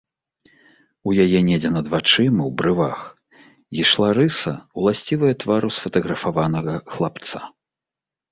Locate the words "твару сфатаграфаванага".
5.43-6.73